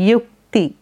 युक्ति। 0.00 0.74